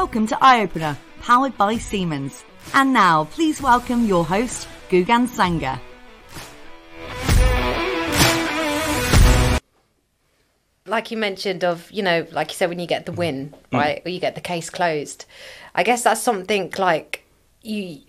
Welcome 0.00 0.26
to 0.28 0.38
Eye 0.42 0.62
Opener, 0.62 0.96
powered 1.20 1.58
by 1.58 1.76
Siemens. 1.76 2.42
And 2.72 2.94
now, 2.94 3.24
please 3.24 3.60
welcome 3.60 4.06
your 4.06 4.24
host, 4.24 4.66
Gugan 4.88 5.28
Sanger. 5.28 5.78
like 10.86 11.10
you 11.10 11.18
mentioned 11.18 11.64
of 11.64 11.90
you 11.92 12.02
know 12.02 12.26
like 12.32 12.48
you 12.48 12.54
said 12.54 12.70
when 12.70 12.78
you 12.78 12.86
get 12.86 13.04
the 13.04 13.12
win 13.12 13.54
right 13.72 14.00
or 14.04 14.08
you 14.08 14.18
get 14.18 14.34
the 14.34 14.40
case 14.40 14.70
closed 14.70 15.24
i 15.74 15.84
guess 15.84 16.02
that's 16.02 16.20
something 16.20 16.72
like 16.78 17.22
you 17.62 18.00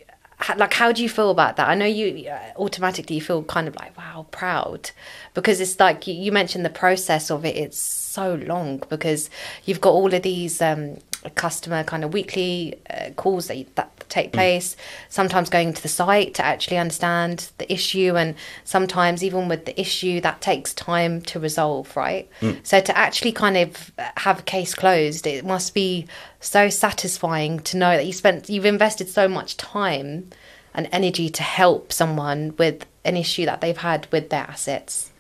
like 0.55 0.73
how 0.73 0.91
do 0.91 1.03
you 1.03 1.09
feel 1.09 1.29
about 1.29 1.57
that 1.57 1.67
i 1.67 1.75
know 1.75 1.85
you 1.85 2.27
uh, 2.27 2.39
automatically 2.55 3.17
you 3.17 3.21
feel 3.21 3.43
kind 3.43 3.67
of 3.67 3.75
like 3.75 3.95
wow 3.97 4.25
proud 4.31 4.89
because 5.35 5.61
it's 5.61 5.79
like 5.79 6.07
you, 6.07 6.15
you 6.15 6.31
mentioned 6.31 6.65
the 6.65 6.71
process 6.71 7.29
of 7.29 7.45
it 7.45 7.55
it's 7.55 7.77
so 7.77 8.33
long 8.33 8.81
because 8.89 9.29
you've 9.65 9.81
got 9.81 9.91
all 9.91 10.11
of 10.11 10.23
these 10.23 10.59
um 10.59 10.97
customer 11.29 11.83
kind 11.83 12.03
of 12.03 12.13
weekly 12.13 12.79
uh, 12.89 13.11
calls 13.11 13.47
that, 13.47 13.75
that 13.75 14.03
take 14.09 14.29
mm. 14.29 14.33
place 14.33 14.75
sometimes 15.07 15.49
going 15.49 15.71
to 15.71 15.81
the 15.81 15.87
site 15.87 16.33
to 16.33 16.43
actually 16.43 16.77
understand 16.77 17.51
the 17.59 17.71
issue 17.71 18.15
and 18.17 18.35
sometimes 18.63 19.23
even 19.23 19.47
with 19.47 19.65
the 19.65 19.79
issue 19.79 20.19
that 20.19 20.41
takes 20.41 20.73
time 20.73 21.21
to 21.21 21.39
resolve 21.39 21.95
right? 21.95 22.27
Mm. 22.41 22.65
So 22.65 22.81
to 22.81 22.97
actually 22.97 23.31
kind 23.31 23.57
of 23.57 23.91
uh, 23.97 24.09
have 24.17 24.39
a 24.39 24.43
case 24.43 24.73
closed 24.73 25.27
it 25.27 25.45
must 25.45 25.73
be 25.73 26.07
so 26.39 26.69
satisfying 26.69 27.59
to 27.59 27.77
know 27.77 27.95
that 27.95 28.05
you 28.05 28.13
spent 28.13 28.49
you've 28.49 28.65
invested 28.65 29.07
so 29.07 29.27
much 29.27 29.57
time 29.57 30.29
and 30.73 30.87
energy 30.91 31.29
to 31.29 31.43
help 31.43 31.91
someone 31.91 32.55
with 32.57 32.85
an 33.03 33.17
issue 33.17 33.45
that 33.45 33.61
they've 33.61 33.77
had 33.77 34.07
with 34.11 34.29
their 34.29 34.43
assets. 34.43 35.11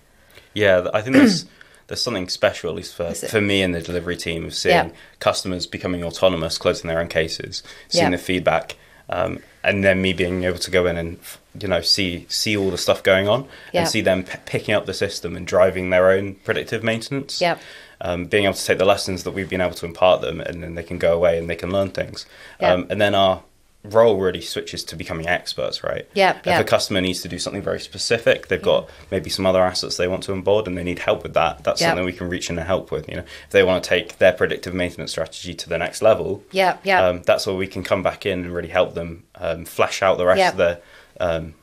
Yeah, 0.53 0.87
I 0.93 1.01
think 1.01 1.15
there's 1.15 1.45
there's 1.91 2.01
something 2.01 2.29
special, 2.29 2.69
at 2.69 2.75
least 2.77 2.95
for, 2.95 3.13
for 3.13 3.41
me 3.41 3.61
and 3.61 3.75
the 3.75 3.81
delivery 3.81 4.15
team, 4.15 4.45
of 4.45 4.55
seeing 4.55 4.75
Yeah. 4.75 4.89
customers 5.19 5.67
becoming 5.67 6.03
autonomous, 6.03 6.57
closing 6.57 6.87
their 6.87 6.99
own 6.99 7.09
cases, 7.09 7.61
seeing 7.89 8.05
Yeah. 8.05 8.11
the 8.11 8.17
feedback, 8.17 8.75
um, 9.09 9.39
and 9.63 9.83
then 9.83 10.01
me 10.01 10.13
being 10.13 10.43
able 10.45 10.57
to 10.59 10.71
go 10.71 10.85
in 10.87 10.97
and 10.97 11.17
you 11.59 11.67
know 11.67 11.81
see 11.81 12.25
see 12.29 12.55
all 12.55 12.71
the 12.71 12.77
stuff 12.77 13.03
going 13.03 13.27
on 13.27 13.45
Yeah. 13.73 13.81
and 13.81 13.89
see 13.89 13.99
them 13.99 14.23
p- 14.23 14.37
picking 14.45 14.73
up 14.73 14.85
the 14.85 14.93
system 14.93 15.35
and 15.35 15.45
driving 15.45 15.89
their 15.89 16.09
own 16.11 16.35
predictive 16.45 16.81
maintenance. 16.81 17.41
Yep. 17.41 17.59
Um, 17.99 18.25
being 18.25 18.45
able 18.45 18.53
to 18.55 18.65
take 18.65 18.77
the 18.79 18.85
lessons 18.85 19.23
that 19.25 19.31
we've 19.31 19.49
been 19.49 19.61
able 19.61 19.75
to 19.75 19.85
impart 19.85 20.21
them, 20.21 20.39
and 20.41 20.63
then 20.63 20.75
they 20.75 20.83
can 20.83 20.97
go 20.97 21.13
away 21.13 21.37
and 21.37 21.49
they 21.49 21.55
can 21.57 21.71
learn 21.71 21.89
things. 21.91 22.25
Yeah. 22.59 22.71
Um, 22.73 22.87
and 22.89 22.99
then 23.01 23.13
our 23.13 23.43
role 23.83 24.19
really 24.19 24.41
switches 24.41 24.83
to 24.83 24.95
becoming 24.95 25.27
experts, 25.27 25.83
right? 25.83 26.07
Yeah. 26.13 26.37
If 26.37 26.45
yep. 26.45 26.61
a 26.61 26.63
customer 26.63 27.01
needs 27.01 27.21
to 27.21 27.27
do 27.27 27.39
something 27.39 27.63
very 27.63 27.79
specific, 27.79 28.47
they've 28.47 28.61
got 28.61 28.89
maybe 29.09 29.29
some 29.29 29.45
other 29.45 29.61
assets 29.63 29.97
they 29.97 30.07
want 30.07 30.23
to 30.23 30.33
onboard 30.33 30.67
and 30.67 30.77
they 30.77 30.83
need 30.83 30.99
help 30.99 31.23
with 31.23 31.33
that. 31.33 31.63
That's 31.63 31.81
Yep. 31.81 31.89
something 31.89 32.05
we 32.05 32.13
can 32.13 32.29
reach 32.29 32.49
in 32.49 32.59
and 32.59 32.67
help 32.67 32.91
with. 32.91 33.09
You 33.09 33.15
know, 33.17 33.23
if 33.23 33.49
they 33.49 33.63
want 33.63 33.83
to 33.83 33.89
take 33.89 34.19
their 34.19 34.33
predictive 34.33 34.73
maintenance 34.75 35.11
strategy 35.11 35.55
to 35.55 35.67
the 35.69 35.77
next 35.79 36.01
level, 36.01 36.43
yeah 36.51 36.77
yeah 36.83 37.05
um, 37.07 37.23
that's 37.23 37.47
where 37.47 37.55
we 37.55 37.67
can 37.67 37.83
come 37.83 38.03
back 38.03 38.25
in 38.25 38.43
and 38.45 38.53
really 38.53 38.69
help 38.69 38.93
them 38.93 39.23
um, 39.35 39.65
flesh 39.65 40.03
out 40.03 40.17
the 40.17 40.25
rest 40.25 40.37
Yep. 40.39 40.51
of 40.53 40.57
the 40.57 40.81
um, 41.19 41.53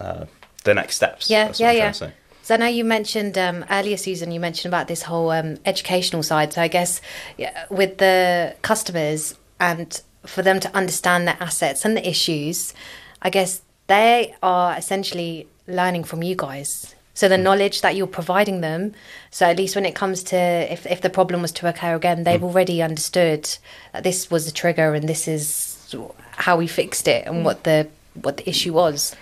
uh, 0.00 0.24
the 0.64 0.74
next 0.74 0.96
steps. 0.96 1.30
Yeah, 1.30 1.46
That's 1.46 1.60
yeah, 1.60 1.70
yeah. 1.72 1.80
trying 1.80 1.92
to 1.92 1.98
say. 1.98 2.12
So 2.42 2.54
I 2.54 2.58
know 2.58 2.66
you 2.66 2.84
mentioned 2.84 3.36
um, 3.38 3.64
earlier, 3.70 3.96
Susan. 3.96 4.30
You 4.30 4.38
mentioned 4.38 4.72
about 4.72 4.86
this 4.86 5.02
whole 5.02 5.30
um, 5.30 5.58
educational 5.64 6.22
side. 6.22 6.52
So 6.52 6.62
I 6.62 6.68
guess 6.68 7.00
yeah, 7.36 7.64
with 7.70 7.98
the 7.98 8.54
customers 8.62 9.34
and 9.58 10.00
for 10.26 10.42
them 10.42 10.60
to 10.60 10.76
understand 10.76 11.26
their 11.26 11.36
assets 11.40 11.84
and 11.84 11.96
the 11.96 12.08
issues, 12.08 12.74
I 13.22 13.30
guess 13.30 13.62
they 13.86 14.34
are 14.42 14.76
essentially 14.76 15.48
learning 15.66 16.04
from 16.04 16.22
you 16.22 16.34
guys. 16.36 16.94
So 17.14 17.28
the 17.28 17.36
hmm. 17.36 17.44
knowledge 17.44 17.80
that 17.80 17.96
you're 17.96 18.06
providing 18.06 18.60
them, 18.60 18.92
so 19.30 19.46
at 19.46 19.56
least 19.56 19.74
when 19.74 19.86
it 19.86 19.94
comes 19.94 20.22
to 20.24 20.36
if 20.36 20.86
if 20.86 21.00
the 21.00 21.10
problem 21.10 21.42
was 21.42 21.52
to 21.52 21.68
occur 21.68 21.94
again, 21.94 22.24
they've 22.24 22.40
hmm. 22.40 22.46
already 22.46 22.82
understood 22.82 23.48
that 23.92 24.04
this 24.04 24.30
was 24.30 24.44
the 24.44 24.52
trigger 24.52 24.94
and 24.94 25.08
this 25.08 25.26
is 25.26 25.94
how 26.32 26.56
we 26.56 26.66
fixed 26.66 27.08
it 27.08 27.26
and 27.26 27.38
hmm. 27.38 27.44
what 27.44 27.64
the 27.64 27.88
what 28.22 28.36
the 28.36 28.48
issue 28.48 28.72
was. 28.72 29.16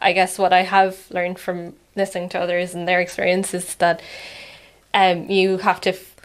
I 0.00 0.12
guess 0.12 0.38
what 0.38 0.52
I 0.52 0.62
have 0.62 1.10
learned 1.10 1.38
from 1.38 1.74
listening 1.96 2.28
to 2.30 2.40
others 2.40 2.74
and 2.74 2.86
their 2.86 3.00
experience 3.00 3.52
is 3.52 3.74
that 3.76 4.00
um, 4.94 5.28
you 5.28 5.58
have 5.58 5.80
to 5.82 5.90
f- 5.90 6.16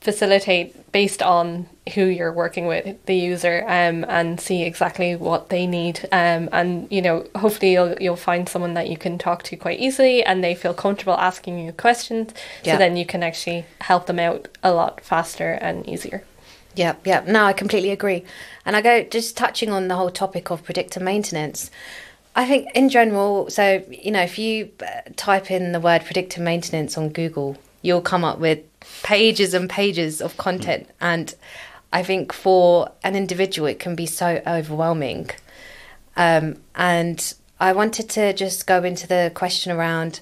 facilitate 0.00 0.92
based 0.92 1.22
on 1.22 1.66
who 1.94 2.04
you're 2.04 2.32
working 2.32 2.66
with, 2.66 3.04
the 3.06 3.14
user, 3.14 3.62
um, 3.66 4.04
and 4.08 4.40
see 4.40 4.64
exactly 4.64 5.14
what 5.14 5.50
they 5.50 5.66
need. 5.66 6.00
Um, 6.10 6.48
and 6.52 6.88
you 6.90 7.00
know, 7.00 7.26
hopefully 7.36 7.72
you'll 7.72 7.94
you'll 8.00 8.16
find 8.16 8.48
someone 8.48 8.74
that 8.74 8.88
you 8.88 8.96
can 8.96 9.18
talk 9.18 9.42
to 9.44 9.56
quite 9.56 9.78
easily, 9.78 10.24
and 10.24 10.42
they 10.42 10.54
feel 10.54 10.74
comfortable 10.74 11.14
asking 11.14 11.58
you 11.58 11.72
questions. 11.72 12.32
Yeah. 12.64 12.74
So 12.74 12.78
then 12.78 12.96
you 12.96 13.06
can 13.06 13.22
actually 13.22 13.66
help 13.80 14.06
them 14.06 14.18
out 14.18 14.48
a 14.62 14.72
lot 14.72 15.00
faster 15.00 15.52
and 15.52 15.86
easier. 15.88 16.24
Yeah, 16.74 16.96
yeah. 17.04 17.24
No, 17.26 17.44
I 17.44 17.52
completely 17.52 17.90
agree. 17.90 18.24
And 18.64 18.76
I 18.76 18.82
go 18.82 19.02
just 19.02 19.36
touching 19.36 19.70
on 19.70 19.88
the 19.88 19.96
whole 19.96 20.10
topic 20.10 20.50
of 20.50 20.62
predictive 20.62 21.02
maintenance. 21.02 21.70
I 22.34 22.46
think 22.46 22.68
in 22.74 22.90
general, 22.90 23.48
so 23.48 23.82
you 23.90 24.10
know, 24.10 24.20
if 24.22 24.38
you 24.38 24.70
uh, 24.82 25.00
type 25.16 25.50
in 25.50 25.72
the 25.72 25.80
word 25.80 26.04
predictive 26.04 26.42
maintenance 26.42 26.98
on 26.98 27.08
Google, 27.08 27.56
you'll 27.80 28.02
come 28.02 28.24
up 28.24 28.38
with 28.38 28.58
pages 29.02 29.54
and 29.54 29.70
pages 29.70 30.20
of 30.20 30.36
content. 30.36 30.88
And 31.00 31.34
I 31.92 32.02
think 32.02 32.32
for 32.32 32.90
an 33.02 33.14
individual, 33.16 33.68
it 33.68 33.78
can 33.78 33.94
be 33.94 34.06
so 34.06 34.42
overwhelming. 34.46 35.30
Um, 36.16 36.56
and 36.74 37.34
I 37.60 37.72
wanted 37.72 38.08
to 38.10 38.32
just 38.32 38.66
go 38.66 38.82
into 38.82 39.06
the 39.06 39.30
question 39.34 39.72
around 39.72 40.20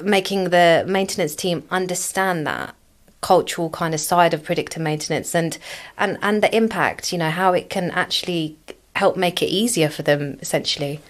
making 0.00 0.50
the 0.50 0.84
maintenance 0.86 1.34
team 1.34 1.64
understand 1.70 2.46
that 2.46 2.74
cultural 3.20 3.70
kind 3.70 3.94
of 3.94 4.00
side 4.00 4.34
of 4.34 4.44
predictive 4.44 4.82
maintenance 4.82 5.34
and 5.34 5.56
and 5.96 6.18
and 6.20 6.42
the 6.42 6.54
impact 6.54 7.10
you 7.10 7.16
know 7.16 7.30
how 7.30 7.54
it 7.54 7.70
can 7.70 7.90
actually 7.92 8.54
help 8.96 9.16
make 9.16 9.40
it 9.40 9.46
easier 9.46 9.88
for 9.88 10.02
them 10.02 10.36
essentially 10.42 11.00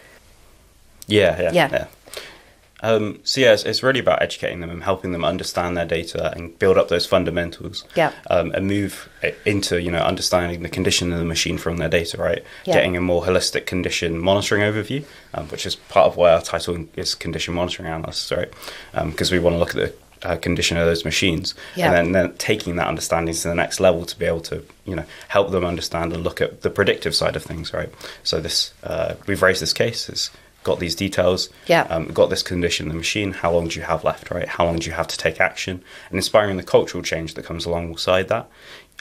Yeah, 1.08 1.42
yeah, 1.42 1.52
Yeah. 1.52 1.68
yeah. 1.72 1.86
Um, 2.84 3.18
so 3.24 3.40
yeah, 3.40 3.54
it's, 3.54 3.64
it's 3.64 3.82
really 3.82 4.00
about 4.00 4.20
educating 4.20 4.60
them 4.60 4.68
and 4.68 4.82
helping 4.82 5.12
them 5.12 5.24
understand 5.24 5.74
their 5.74 5.86
data 5.86 6.32
and 6.36 6.56
build 6.58 6.76
up 6.76 6.88
those 6.88 7.06
fundamentals. 7.06 7.84
Yeah. 7.96 8.12
Um, 8.28 8.52
and 8.52 8.66
move 8.66 9.08
into 9.46 9.80
you 9.80 9.90
know 9.90 10.02
understanding 10.02 10.62
the 10.62 10.68
condition 10.68 11.10
of 11.12 11.18
the 11.18 11.24
machine 11.24 11.56
from 11.56 11.78
their 11.78 11.88
data, 11.88 12.18
right? 12.18 12.44
Yeah. 12.66 12.74
Getting 12.74 12.96
a 12.96 13.00
more 13.00 13.22
holistic 13.22 13.64
condition 13.64 14.18
monitoring 14.18 14.60
overview, 14.62 15.04
um, 15.32 15.48
which 15.48 15.64
is 15.64 15.74
part 15.76 16.06
of 16.06 16.16
why 16.16 16.32
our 16.32 16.42
title 16.42 16.86
is 16.94 17.14
condition 17.14 17.54
monitoring 17.54 17.88
analysts, 17.88 18.30
right? 18.30 18.52
Because 18.92 19.32
we 19.32 19.38
want 19.38 19.54
to 19.54 19.58
look 19.58 19.70
at 19.70 19.76
the 19.76 20.28
uh, 20.28 20.36
condition 20.36 20.76
of 20.78 20.86
those 20.86 21.04
machines, 21.04 21.54
Yeah. 21.76 21.86
and 21.92 21.94
then, 21.94 22.12
then 22.12 22.36
taking 22.38 22.76
that 22.76 22.86
understanding 22.86 23.34
to 23.34 23.48
the 23.48 23.54
next 23.54 23.78
level 23.80 24.04
to 24.06 24.18
be 24.18 24.24
able 24.26 24.40
to 24.42 24.62
you 24.84 24.94
know 24.96 25.04
help 25.28 25.50
them 25.50 25.64
understand 25.64 26.12
and 26.12 26.22
look 26.22 26.40
at 26.40 26.62
the 26.62 26.70
predictive 26.70 27.14
side 27.14 27.36
of 27.36 27.42
things, 27.42 27.72
right? 27.72 27.90
So 28.22 28.40
this 28.40 28.72
uh, 28.82 29.14
we've 29.26 29.42
raised 29.42 29.62
this 29.62 29.72
case. 29.72 30.08
It's 30.08 30.30
got 30.64 30.80
these 30.80 30.97
details. 30.97 31.48
Yeah. 31.66 31.82
Um, 31.82 32.06
got 32.08 32.30
this 32.30 32.42
condition 32.42 32.86
in 32.86 32.88
the 32.88 32.97
machine. 32.97 33.32
How 33.32 33.52
long 33.52 33.69
do 33.69 33.78
you 33.78 33.84
have 33.84 34.02
left, 34.02 34.30
right? 34.30 34.48
How 34.48 34.64
long 34.64 34.78
do 34.78 34.86
you 34.86 34.92
have 34.97 35.06
to 35.08 35.16
take 35.19 35.41
action? 35.41 35.82
And 36.10 36.16
inspiring 36.19 36.56
the 36.56 36.62
cultural 36.64 37.02
change 37.02 37.34
that 37.34 37.44
comes 37.44 37.64
alongside 37.66 38.28
that. 38.28 38.48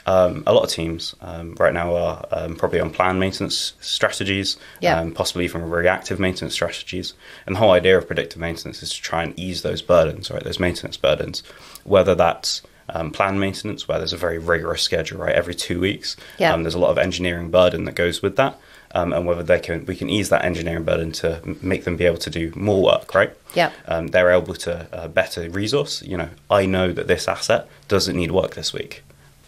Um, 0.06 0.44
a 0.46 0.54
lot 0.54 0.64
of 0.66 0.70
teams 0.70 1.16
um, 1.22 1.56
right 1.58 1.74
now 1.74 1.96
are 1.96 2.26
um, 2.32 2.58
probably 2.58 2.82
on 2.82 2.90
planned 2.90 3.22
maintenance 3.22 3.74
strategies, 3.80 4.58
Yeah. 4.82 5.00
um, 5.00 5.14
possibly 5.14 5.46
even 5.46 5.70
reactive 5.70 6.20
maintenance 6.20 6.54
strategies. 6.54 7.14
And 7.46 7.56
the 7.56 7.60
whole 7.60 7.72
idea 7.72 7.98
of 7.98 8.06
predictive 8.06 8.40
maintenance 8.42 8.84
is 8.84 8.94
to 8.94 9.02
try 9.02 9.24
and 9.24 9.38
ease 9.40 9.62
those 9.62 9.82
burdens, 9.82 10.30
right? 10.30 10.44
Those 10.44 10.60
maintenance 10.60 10.98
burdens, 10.98 11.42
whether 11.86 12.16
that's 12.16 12.62
um, 12.90 13.12
planned 13.12 13.40
maintenance, 13.40 13.88
where 13.88 13.98
there's 13.98 14.12
a 14.12 14.18
very 14.18 14.38
rigorous 14.40 14.82
schedule, 14.82 15.20
right? 15.20 15.34
Every 15.34 15.56
two 15.56 15.80
weeks, 15.80 16.18
Yeah. 16.38 16.54
um, 16.54 16.64
there's 16.64 16.76
a 16.76 16.80
lot 16.80 16.90
of 16.90 16.98
engineering 16.98 17.50
burden 17.50 17.86
that 17.86 17.96
goes 17.96 18.22
with 18.22 18.36
that. 18.36 18.60
Um, 18.96 19.12
and 19.12 19.26
whether 19.26 19.42
they 19.42 19.60
can, 19.60 19.86
we 19.88 19.96
can 19.96 20.08
ease 20.08 20.30
that 20.30 20.46
engineering 20.46 20.84
burden 20.84 21.12
to 21.14 21.42
make 21.64 21.84
them 21.84 21.98
be 21.98 22.06
able 22.06 22.20
to 22.20 22.30
do 22.30 22.54
more 22.56 22.82
work, 22.84 23.16
right? 23.16 23.32
Yeah. 23.56 23.72
Um, 23.88 24.08
they're 24.10 24.32
able 24.32 24.54
to 24.54 24.88
uh, 24.94 25.08
better 25.08 25.50
resource. 25.50 26.04
You 26.04 26.18
know, 26.18 26.30
I 26.52 26.68
know 26.68 26.92
that 26.94 27.08
this 27.08 27.28
asset 27.28 27.68
doesn't 27.88 28.16
need 28.16 28.30
work 28.32 28.54
this 28.54 28.72
week, 28.72 29.02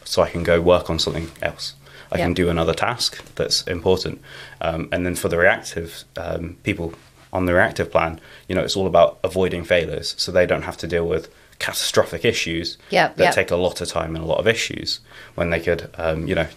so 0.03 0.23
I 0.23 0.31
can 0.31 0.41
go 0.43 0.59
work 0.61 0.89
on 0.89 0.97
something 0.97 1.29
else. 1.43 1.75
I 2.11 2.17
Yeah. 2.17 2.25
can 2.25 2.33
do 2.33 2.49
another 2.49 2.73
task 2.73 3.23
that's 3.35 3.61
important. 3.63 4.19
Um, 4.61 4.89
and 4.91 5.05
then 5.05 5.13
for 5.15 5.29
the 5.29 5.37
reactive 5.37 6.05
um, 6.17 6.57
people 6.63 6.93
on 7.31 7.45
the 7.45 7.53
reactive 7.53 7.91
plan, 7.91 8.19
you 8.47 8.55
know, 8.55 8.61
it's 8.63 8.75
all 8.75 8.87
about 8.87 9.19
avoiding 9.23 9.63
failures, 9.63 10.15
so 10.17 10.31
they 10.31 10.47
don't 10.47 10.63
have 10.63 10.77
to 10.77 10.87
deal 10.87 11.05
with 11.07 11.29
catastrophic 11.59 12.25
issues 12.25 12.77
Yeah, 12.89 13.09
that 13.15 13.23
yeah. 13.23 13.31
take 13.31 13.51
a 13.51 13.55
lot 13.55 13.79
of 13.79 13.87
time 13.89 14.15
and 14.15 14.23
a 14.23 14.27
lot 14.27 14.39
of 14.39 14.47
issues 14.47 15.01
when 15.35 15.51
they 15.51 15.59
could, 15.59 15.89
um, 15.99 16.27
you 16.27 16.33
know, 16.35 16.47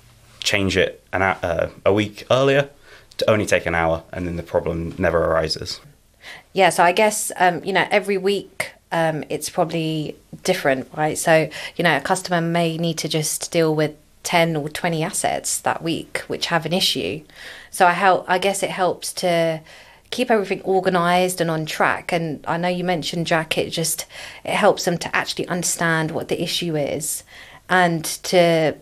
change 0.43 0.77
it 0.77 1.03
an, 1.13 1.21
uh, 1.23 1.69
a 1.85 1.93
week 1.93 2.25
earlier 2.31 2.71
to 3.19 3.31
only 3.31 3.47
take 3.47 3.67
an 3.67 3.75
hour, 3.75 4.03
and 4.13 4.27
then 4.27 4.37
the 4.37 4.43
problem 4.43 4.95
never 4.99 5.25
arises. 5.25 5.81
yeah 6.53 6.71
so 6.71 6.83
i 6.83 6.93
guess 6.93 7.31
um, 7.37 7.63
you 7.65 7.73
know 7.73 7.87
every 7.91 8.19
week 8.19 8.73
um, 8.93 9.25
it's 9.29 9.51
probably 9.51 10.17
different 10.45 10.89
right? 10.97 11.19
So 11.19 11.49
you 11.77 11.85
know 11.85 11.97
a 11.97 12.01
customer 12.01 12.41
may 12.41 12.77
need 12.79 12.99
to 12.99 13.09
just 13.09 13.51
deal 13.53 13.75
with 13.75 13.95
10 14.25 14.57
or 14.57 14.69
20 14.69 15.03
assets 15.03 15.61
that 15.61 15.83
week 15.83 16.19
which 16.27 16.47
have 16.47 16.67
an 16.67 16.73
issue. 16.73 17.23
So 17.71 17.87
i 17.87 17.93
help 17.93 18.25
i 18.29 18.39
guess 18.39 18.63
it 18.63 18.71
helps 18.71 19.13
to 19.15 19.61
keep 20.11 20.31
everything 20.31 20.63
organized 20.63 21.41
and 21.41 21.51
on 21.51 21.67
track. 21.67 22.13
And 22.13 22.45
i 22.47 22.57
know 22.57 22.69
you 22.69 22.85
mentioned 22.85 23.27
jack 23.27 23.59
it 23.59 23.71
just 23.71 24.07
it 24.45 24.55
helps 24.55 24.85
them 24.85 24.99
to 24.99 25.15
actually 25.17 25.47
understand 25.49 26.11
what 26.11 26.29
the 26.29 26.43
issue 26.43 26.77
is 26.77 27.25
and 27.69 28.05
to 28.25 28.75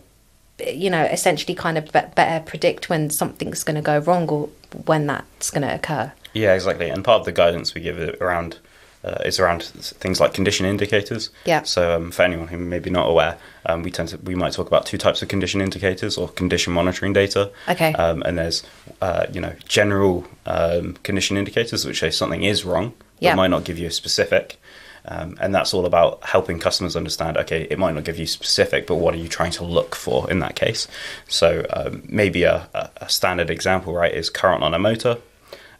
you 0.59 0.89
know, 0.89 1.03
essentially 1.03 1.53
kind 1.55 1.77
of 1.77 1.91
better 1.91 2.43
predict 2.45 2.89
when 2.89 3.09
something's 3.09 3.63
going 3.63 3.75
to 3.75 3.81
go 3.81 3.99
wrong 3.99 4.27
or 4.29 4.49
when 4.85 5.07
that's 5.07 5.51
going 5.51 5.61
to 5.61 5.73
occur. 5.73 6.11
Yeah, 6.33 6.53
exactly. 6.53 6.89
And 6.89 7.03
part 7.03 7.19
of 7.19 7.25
the 7.25 7.31
guidance 7.31 7.73
we 7.73 7.81
give 7.81 7.99
around 8.21 8.59
uh, 9.03 9.21
is 9.23 9.39
around 9.39 9.63
things 9.63 10.19
like 10.19 10.33
condition 10.33 10.65
indicators. 10.65 11.29
Yeah. 11.45 11.63
So 11.63 11.95
um, 11.95 12.11
for 12.11 12.23
anyone 12.23 12.47
who 12.47 12.57
may 12.57 12.79
be 12.79 12.89
not 12.89 13.07
aware, 13.07 13.37
um, 13.65 13.83
we 13.83 13.91
tend 13.91 14.09
to 14.09 14.17
we 14.17 14.35
might 14.35 14.53
talk 14.53 14.67
about 14.67 14.85
two 14.85 14.97
types 14.97 15.21
of 15.21 15.29
condition 15.29 15.61
indicators 15.61 16.17
or 16.17 16.27
condition 16.29 16.73
monitoring 16.73 17.13
data. 17.13 17.51
Okay. 17.69 17.93
Um, 17.93 18.23
and 18.23 18.37
there's 18.37 18.63
uh, 19.01 19.27
you 19.31 19.39
know 19.39 19.53
general 19.67 20.25
um, 20.45 20.95
condition 21.03 21.37
indicators 21.37 21.85
which 21.85 21.99
say 21.99 22.09
something 22.09 22.43
is 22.43 22.65
wrong, 22.65 22.93
Yeah. 23.19 23.31
but 23.31 23.37
might 23.37 23.51
not 23.51 23.63
give 23.63 23.77
you 23.77 23.87
a 23.87 23.91
specific. 23.91 24.59
Um, 25.07 25.37
and 25.39 25.55
that's 25.55 25.73
all 25.73 25.85
about 25.85 26.23
helping 26.23 26.59
customers 26.59 26.95
understand. 26.95 27.37
Okay, 27.37 27.67
it 27.69 27.79
might 27.79 27.95
not 27.95 28.03
give 28.03 28.19
you 28.19 28.27
specific, 28.27 28.87
but 28.87 28.95
what 28.95 29.13
are 29.13 29.17
you 29.17 29.27
trying 29.27 29.51
to 29.51 29.63
look 29.63 29.95
for 29.95 30.29
in 30.29 30.39
that 30.39 30.55
case? 30.55 30.87
So 31.27 31.65
um, 31.71 32.03
maybe 32.07 32.43
a, 32.43 32.67
a, 32.73 33.07
standard 33.09 33.49
example, 33.49 33.93
right, 33.93 34.13
is 34.13 34.29
current 34.29 34.63
on 34.63 34.73
a 34.73 34.79
motor. 34.79 35.17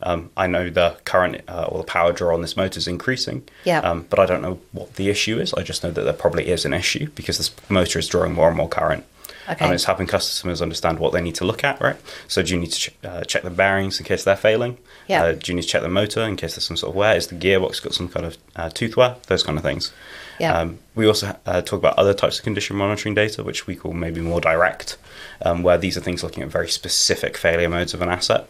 Um, 0.02 0.30
I 0.38 0.48
know 0.48 0.70
the 0.70 0.96
current 1.06 1.42
uh, 1.48 1.66
or 1.70 1.80
the 1.80 1.84
power 1.84 2.14
draw 2.14 2.34
on 2.34 2.42
this 2.42 2.56
motor 2.56 2.78
is 2.78 2.88
increasing, 2.88 3.44
Yeah. 3.66 3.80
um, 3.80 4.06
but 4.10 4.20
I 4.20 4.26
don't 4.26 4.42
know 4.42 4.60
what 4.72 4.96
the 4.96 5.10
issue 5.10 5.40
is. 5.40 5.54
I 5.56 5.64
just 5.64 5.84
know 5.84 5.92
that 5.92 6.04
there 6.04 6.14
probably 6.14 6.48
is 6.48 6.66
an 6.66 6.74
issue 6.74 7.10
because 7.16 7.38
this 7.38 7.52
motor 7.70 8.00
is 8.00 8.08
drawing 8.08 8.34
more 8.34 8.48
and 8.48 8.56
more 8.56 8.70
current. 8.70 9.06
Okay. 9.50 9.64
And 9.64 9.74
it's 9.74 9.86
helping 9.86 10.08
customers 10.08 10.62
understand 10.62 11.00
what 11.00 11.14
they 11.14 11.22
need 11.22 11.36
to 11.36 11.46
look 11.46 11.64
at, 11.64 11.80
right? 11.80 11.96
So, 12.28 12.44
do 12.44 12.54
you 12.54 12.60
need 12.60 12.72
to 12.72 12.80
ch- 12.80 12.96
uh, 13.04 13.24
check 13.24 13.44
the 13.44 13.50
bearings 13.50 14.00
in 14.00 14.06
case 14.06 14.24
they're 14.24 14.36
failing? 14.36 14.78
Yeah. 15.08 15.24
Uh, 15.24 15.32
do 15.34 15.52
you 15.52 15.56
need 15.56 15.62
to 15.62 15.68
check 15.68 15.82
the 15.82 15.90
motor 15.90 16.22
in 16.22 16.36
case 16.36 16.56
there's 16.56 16.66
some 16.66 16.78
sort 16.78 16.90
of 16.92 16.96
wear? 16.96 17.16
Is 17.16 17.28
the 17.28 17.36
gearbox 17.36 17.82
got 17.82 17.94
some 17.94 18.10
kind 18.10 18.26
of 18.26 18.38
uh, 18.56 18.70
tooth 18.70 18.98
wear? 18.98 19.16
Those 19.28 19.44
kind 19.44 19.58
of 19.58 19.64
things. 19.64 19.94
Yeah. 20.40 20.54
Um, 20.58 20.80
we 20.96 21.08
also 21.08 21.36
uh, 21.46 21.62
talk 21.62 21.80
about 21.80 21.98
other 21.98 22.14
types 22.14 22.38
of 22.40 22.44
condition 22.44 22.76
monitoring 22.76 23.16
data, 23.16 23.44
which 23.44 23.68
we 23.68 23.76
call 23.76 23.94
maybe 23.94 24.22
more 24.22 24.42
direct, 24.42 24.98
um, 25.42 25.64
where 25.64 25.78
these 25.78 25.98
are 25.98 26.02
things 26.02 26.24
looking 26.24 26.44
at 26.44 26.50
very 26.50 26.70
specific 26.70 27.38
failure 27.38 27.70
modes 27.70 27.94
of 27.94 28.02
an 28.02 28.10
asset. 28.10 28.50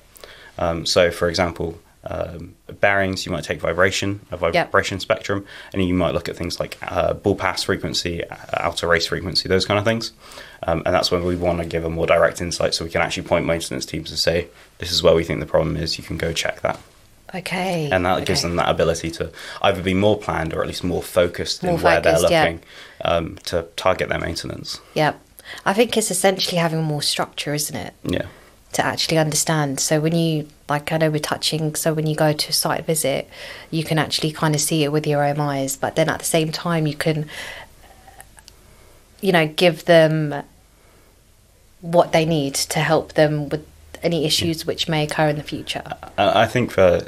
Um, 0.58 0.86
so, 0.86 1.12
for 1.12 1.30
example, 1.30 1.80
um, 2.04 2.56
bearings, 2.80 3.26
you 3.26 3.32
might 3.32 3.44
take 3.44 3.60
vibration, 3.60 4.22
a 4.32 4.38
vibration 4.38 5.00
spectrum, 5.00 5.46
and 5.74 5.84
you 5.84 5.94
might 5.94 6.14
look 6.14 6.30
at 6.30 6.36
things 6.36 6.60
like 6.60 6.78
uh, 6.82 7.14
ball 7.14 7.36
pass 7.36 7.64
frequency, 7.64 8.24
outer 8.54 8.88
race 8.88 9.08
frequency, 9.08 9.50
those 9.50 9.66
kind 9.66 9.78
of 9.78 9.86
things. 9.86 10.14
Um, 10.68 10.84
and 10.86 10.94
that's 10.94 11.10
when 11.10 11.24
we 11.24 11.36
want 11.36 11.60
to 11.60 11.66
give 11.66 11.86
a 11.86 11.90
more 11.90 12.06
direct 12.06 12.42
insight 12.42 12.74
so 12.74 12.84
we 12.84 12.92
can 12.92 13.02
actually 13.02 13.24
point 13.24 13.46
maintenance 13.46 13.86
teams 13.86 14.10
and 14.12 14.20
say, 14.20 14.48
this 14.80 14.92
is 14.92 15.02
where 15.02 15.16
we 15.16 15.24
think 15.24 15.40
the 15.40 15.46
problem 15.46 15.78
is, 15.78 15.98
you 15.98 16.04
can 16.04 16.18
go 16.18 16.34
check 16.34 16.62
that. 16.62 16.80
Okay. 17.34 17.90
And 17.92 18.06
that 18.06 18.26
gives 18.26 18.42
them 18.42 18.58
that 18.58 18.70
ability 18.70 19.12
to 19.12 19.32
either 19.62 19.82
be 19.82 19.94
more 19.94 20.18
planned 20.18 20.54
or 20.54 20.62
at 20.62 20.68
least 20.68 20.84
more 20.84 21.02
focused 21.02 21.64
More 21.64 21.76
in 21.76 21.82
where 21.82 22.02
they're 22.02 22.16
focused, 22.16 22.32
yeah. 22.32 22.44
looking 22.44 22.60
um, 23.04 23.38
to 23.46 23.68
target 23.76 24.10
their 24.10 24.20
maintenance. 24.20 24.80
Yep. 24.94 25.20
I 25.66 25.74
think 25.74 25.98
it's 25.98 26.12
essentially 26.12 26.58
having 26.58 26.84
more 26.84 27.02
structure, 27.02 27.54
isn't 27.54 27.76
it? 27.76 27.94
Yeah. 28.04 28.26
to 28.74 28.86
actually 28.86 29.18
understand. 29.18 29.80
So 29.80 30.00
when 30.02 30.14
you 30.16 30.48
like 30.70 30.92
I 30.92 30.98
know 30.98 31.10
we're 31.10 31.20
touching 31.20 31.76
so 31.76 31.94
when 31.94 32.08
you 32.08 32.16
go 32.16 32.34
to 32.34 32.50
a 32.50 32.54
site 32.54 32.86
visit, 32.86 33.30
you 33.72 33.84
can 33.86 33.98
actually 33.98 34.32
kind 34.32 34.54
of 34.54 34.60
see 34.60 34.84
it 34.84 34.92
with 34.92 35.08
your 35.08 35.24
own 35.24 35.40
eyes, 35.40 35.78
but 35.78 35.96
then 35.96 36.10
at 36.10 36.20
the 36.20 36.26
same 36.26 36.52
time 36.52 36.86
you 36.88 36.96
can 36.96 37.30
you 39.22 39.32
know, 39.32 39.48
give 39.48 39.86
them 39.86 40.44
what 41.82 42.12
they 42.12 42.26
need 42.26 42.56
to 42.56 42.80
help 42.80 43.14
them 43.14 43.50
with 43.50 43.66
any 44.04 44.26
issues 44.26 44.66
which 44.66 44.88
may 44.88 45.04
occur 45.04 45.28
in 45.30 45.38
the 45.38 45.44
future. 45.44 45.84
I 46.18 46.46
think 46.46 46.72
for 46.72 47.08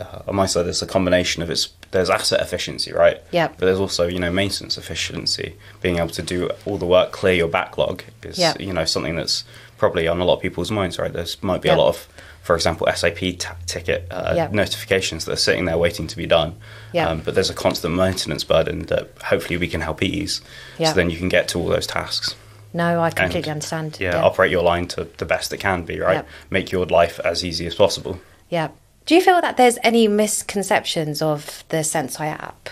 uh, 0.00 0.22
on 0.28 0.36
my 0.36 0.46
side, 0.46 0.64
there's 0.66 0.82
a 0.82 0.86
combination 0.86 1.42
of 1.42 1.50
it's 1.50 1.68
there's 1.90 2.08
asset 2.10 2.40
efficiency, 2.40 2.92
right? 2.92 3.20
Yeah. 3.32 3.48
But 3.48 3.58
there's 3.66 3.80
also 3.80 4.06
you 4.06 4.18
know 4.20 4.30
maintenance 4.32 4.78
efficiency, 4.78 5.56
being 5.80 5.98
able 5.98 6.10
to 6.10 6.22
do 6.22 6.48
all 6.64 6.78
the 6.78 6.86
work, 6.86 7.12
clear 7.12 7.34
your 7.34 7.48
backlog 7.48 8.02
is 8.22 8.38
Yep. 8.38 8.60
you 8.60 8.72
know 8.72 8.84
something 8.84 9.16
that's 9.16 9.44
probably 9.78 10.06
on 10.06 10.20
a 10.20 10.24
lot 10.24 10.34
of 10.36 10.42
people's 10.42 10.70
minds, 10.70 10.98
right? 10.98 11.12
There's 11.12 11.42
might 11.42 11.60
be 11.60 11.68
Yep. 11.68 11.76
a 11.76 11.80
lot 11.80 11.88
of, 11.88 12.08
for 12.42 12.54
example, 12.54 12.86
SAP 12.94 13.18
t- 13.18 13.38
ticket 13.66 14.06
uh, 14.12 14.32
Yep. 14.36 14.52
notifications 14.52 15.24
that 15.24 15.32
are 15.32 15.36
sitting 15.36 15.64
there 15.64 15.76
waiting 15.76 16.06
to 16.06 16.16
be 16.16 16.26
done. 16.26 16.54
Yep. 16.92 17.08
Um, 17.08 17.20
but 17.24 17.34
there's 17.34 17.50
a 17.50 17.54
constant 17.54 17.94
maintenance 17.96 18.44
burden 18.44 18.82
that 18.86 19.10
hopefully 19.24 19.56
we 19.56 19.66
can 19.66 19.80
help 19.80 20.02
ease. 20.04 20.40
So 20.78 20.92
then 20.92 21.10
you 21.10 21.18
can 21.18 21.28
get 21.28 21.48
to 21.48 21.58
all 21.58 21.66
those 21.66 21.86
tasks. 21.86 22.36
No, 22.74 23.02
I 23.02 23.10
completely 23.10 23.50
And, 23.50 23.56
understand. 23.56 23.98
Yeah, 24.00 24.22
operate 24.22 24.50
your 24.50 24.62
line 24.62 24.86
to 24.88 25.04
the 25.18 25.24
best 25.26 25.52
it 25.52 25.58
can 25.58 25.84
be, 25.84 26.00
right? 26.00 26.14
Yep. 26.16 26.28
Make 26.50 26.72
your 26.72 26.86
life 26.86 27.20
as 27.24 27.44
easy 27.44 27.66
as 27.66 27.74
possible. 27.74 28.18
Yeah. 28.48 28.68
Do 29.06 29.14
you 29.14 29.20
feel 29.20 29.40
that 29.40 29.56
there's 29.56 29.78
any 29.82 30.06
misconceptions 30.08 31.20
of 31.22 31.64
the 31.70 31.78
Senseye 31.78 32.32
app? 32.32 32.68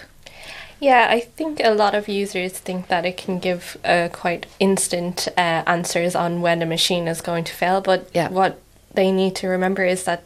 Yeah, 0.78 1.08
I 1.10 1.20
think 1.20 1.60
a 1.62 1.74
lot 1.74 1.94
of 1.94 2.08
users 2.08 2.52
think 2.52 2.88
that 2.88 3.04
it 3.04 3.16
can 3.18 3.38
give 3.38 3.76
uh, 3.84 4.08
quite 4.12 4.46
instant 4.58 5.28
uh, 5.36 5.62
answers 5.66 6.14
on 6.14 6.40
when 6.40 6.62
a 6.62 6.66
machine 6.66 7.06
is 7.08 7.20
going 7.20 7.44
to 7.44 7.52
fail, 7.52 7.80
but 7.82 8.08
Yeah. 8.14 8.28
what 8.30 8.58
they 8.94 9.12
need 9.12 9.36
to 9.36 9.48
remember 9.48 9.84
is 9.84 10.04
that 10.04 10.22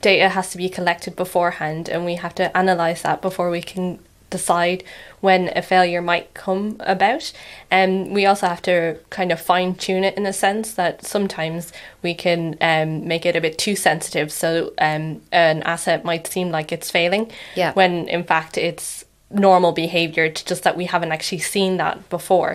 data 0.00 0.30
has 0.30 0.50
to 0.52 0.56
be 0.56 0.70
collected 0.70 1.16
beforehand, 1.16 1.88
and 1.90 2.06
we 2.06 2.14
have 2.14 2.34
to 2.36 2.56
analyze 2.56 3.02
that 3.02 3.20
before 3.20 3.50
we 3.50 3.60
can 3.60 3.98
decide 4.30 4.84
when 5.20 5.50
a 5.56 5.62
failure 5.62 6.00
might 6.00 6.32
come 6.34 6.76
about. 6.80 7.32
And 7.70 8.12
we 8.14 8.24
also 8.26 8.46
have 8.46 8.62
to 8.62 8.98
kind 9.10 9.32
of 9.32 9.40
fine 9.40 9.74
tune 9.74 10.04
it 10.04 10.16
in 10.16 10.24
a 10.26 10.32
sense 10.32 10.72
that 10.74 11.04
sometimes 11.04 11.72
we 12.02 12.14
can 12.14 12.56
um, 12.60 13.06
make 13.06 13.26
it 13.26 13.36
a 13.36 13.40
bit 13.40 13.58
too 13.58 13.76
sensitive. 13.76 14.32
So 14.32 14.72
um, 14.78 15.20
an 15.32 15.62
asset 15.64 16.04
might 16.04 16.26
seem 16.26 16.50
like 16.50 16.72
it's 16.72 16.90
failing, 16.90 17.30
Yeah. 17.54 17.72
when 17.74 18.08
in 18.08 18.24
fact 18.24 18.56
it's 18.56 19.04
normal 19.30 19.70
behavior 19.70 20.24
it's 20.24 20.42
just 20.42 20.64
that 20.64 20.76
we 20.76 20.84
haven't 20.86 21.12
actually 21.12 21.38
seen 21.38 21.76
that 21.76 22.08
before 22.08 22.52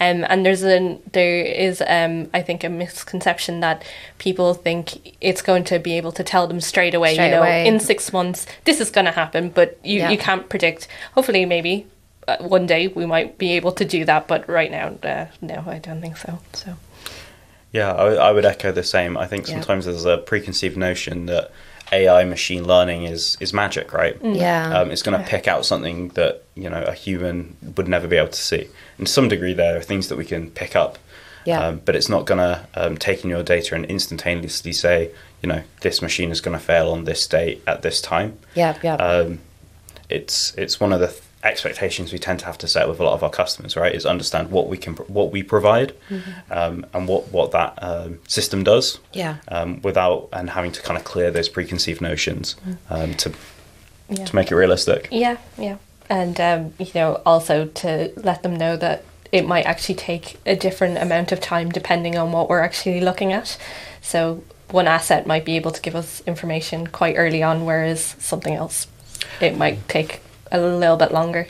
um, 0.00 0.26
and 0.28 0.44
there's 0.44 0.62
an 0.62 1.00
there 1.12 1.40
is 1.42 1.82
um, 1.86 2.28
i 2.34 2.42
think 2.42 2.62
a 2.64 2.68
misconception 2.68 3.60
that 3.60 3.82
people 4.18 4.52
think 4.52 5.16
it's 5.22 5.40
going 5.40 5.64
to 5.64 5.78
be 5.78 5.94
able 5.94 6.12
to 6.12 6.22
tell 6.22 6.46
them 6.46 6.60
straight 6.60 6.94
away 6.94 7.14
Straight 7.14 7.26
you 7.26 7.30
know 7.32 7.38
away. 7.42 7.66
in 7.66 7.80
six 7.80 8.12
months 8.12 8.46
this 8.64 8.78
is 8.80 8.90
going 8.90 9.06
to 9.06 9.10
happen 9.12 9.48
but 9.48 9.78
you, 9.82 10.00
Yeah. 10.00 10.10
you 10.10 10.18
can't 10.18 10.48
predict 10.50 10.86
hopefully 11.14 11.46
maybe 11.46 11.86
uh, 12.26 12.36
one 12.40 12.66
day 12.66 12.88
we 12.88 13.06
might 13.06 13.38
be 13.38 13.52
able 13.52 13.72
to 13.72 13.84
do 13.86 14.04
that 14.04 14.28
but 14.28 14.46
right 14.50 14.70
now 14.70 14.88
uh, 15.02 15.26
no 15.40 15.64
i 15.66 15.78
don't 15.78 16.02
think 16.02 16.18
so 16.18 16.38
so 16.52 16.74
Yeah, 17.72 17.92
I, 17.92 18.28
I 18.28 18.32
would 18.32 18.46
echo 18.46 18.72
the 18.72 18.82
same. 18.82 19.18
I 19.18 19.26
think 19.26 19.46
Yeah. 19.46 19.54
sometimes 19.54 19.84
there's 19.84 20.06
a 20.06 20.16
preconceived 20.18 20.76
notion 20.76 21.26
that 21.26 21.50
AI 21.92 22.24
machine 22.24 22.66
learning 22.66 23.04
is 23.04 23.36
is 23.40 23.52
magic, 23.52 23.92
right? 23.92 24.16
Yeah. 24.22 24.78
Um, 24.78 24.90
it's 24.90 25.02
going 25.02 25.18
to 25.18 25.26
pick 25.26 25.48
out 25.48 25.64
something 25.64 26.08
that 26.10 26.42
you 26.54 26.68
know 26.68 26.82
a 26.82 26.94
human 26.94 27.56
would 27.76 27.88
never 27.88 28.06
be 28.08 28.16
able 28.16 28.28
to 28.28 28.40
see. 28.40 28.68
In 28.98 29.06
some 29.06 29.28
degree, 29.28 29.54
there 29.54 29.76
are 29.76 29.82
things 29.82 30.08
that 30.08 30.16
we 30.16 30.24
can 30.24 30.50
pick 30.50 30.76
up. 30.76 30.98
Yeah. 31.44 31.60
Um, 31.60 31.80
but 31.84 31.96
it's 31.96 32.08
not 32.08 32.26
going 32.26 32.38
to 32.38 32.66
um, 32.74 32.98
take 32.98 33.24
in 33.24 33.30
your 33.30 33.42
data 33.42 33.74
and 33.74 33.86
instantaneously 33.86 34.72
say, 34.72 35.10
you 35.42 35.48
know, 35.48 35.62
this 35.80 36.02
machine 36.02 36.30
is 36.30 36.42
going 36.42 36.58
to 36.58 36.62
fail 36.62 36.90
on 36.90 37.04
this 37.04 37.26
date 37.26 37.62
at 37.66 37.80
this 37.80 38.02
time. 38.02 38.38
Yeah, 38.54 38.76
yeah. 38.82 38.96
Um, 38.96 39.38
it's 40.10 40.54
it's 40.56 40.80
one 40.80 40.92
of 40.92 41.00
the 41.00 41.08
th- 41.08 41.22
expectations 41.44 42.12
we 42.12 42.18
tend 42.18 42.40
to 42.40 42.46
have 42.46 42.58
to 42.58 42.68
set 42.68 42.88
with 42.88 43.00
a 43.00 43.04
lot 43.04 43.14
of 43.14 43.22
our 43.22 43.30
customers, 43.30 43.76
right? 43.76 43.94
Is 43.94 44.06
understand 44.06 44.50
what 44.50 44.68
we 44.68 44.76
can 44.76 44.94
what 44.94 45.30
we 45.30 45.42
provide, 45.42 45.94
um, 46.50 46.84
and 46.92 47.08
what 47.08 47.28
what 47.32 47.52
that 47.52 47.78
um, 47.82 48.18
system 48.26 48.64
does. 48.64 48.98
Yeah. 49.12 49.36
Um, 49.48 49.80
without 49.82 50.28
and 50.32 50.50
having 50.50 50.72
to 50.72 50.82
kind 50.82 50.98
of 50.98 51.04
clear 51.04 51.30
those 51.30 51.48
preconceived 51.48 52.00
notions 52.00 52.56
um, 52.90 53.14
to 53.14 53.32
yeah 54.08 54.24
to 54.24 54.34
make 54.34 54.50
it 54.50 54.56
realistic. 54.56 55.08
Yeah, 55.10 55.36
yeah. 55.56 55.76
And, 56.10 56.40
um, 56.40 56.72
you 56.78 56.90
know, 56.94 57.20
also 57.26 57.66
to 57.66 58.12
let 58.16 58.42
them 58.42 58.56
know 58.56 58.76
that 58.76 59.04
it 59.30 59.46
might 59.46 59.66
actually 59.66 59.96
take 59.96 60.38
a 60.46 60.56
different 60.56 60.96
amount 60.98 61.32
of 61.32 61.40
time 61.40 61.68
depending 61.68 62.16
on 62.16 62.32
what 62.32 62.48
we're 62.48 62.60
actually 62.60 63.00
looking 63.00 63.32
at. 63.32 63.58
So 64.00 64.42
one 64.70 64.86
asset 64.86 65.26
might 65.26 65.44
be 65.44 65.56
able 65.56 65.70
to 65.70 65.82
give 65.82 65.94
us 65.94 66.22
information 66.26 66.86
quite 66.86 67.16
early 67.16 67.42
on, 67.42 67.66
whereas 67.66 68.16
something 68.18 68.54
else, 68.54 68.86
it 69.40 69.56
might 69.56 69.86
take 69.88 70.22
a 70.50 70.60
little 70.60 70.96
bit 70.96 71.12
longer. 71.12 71.46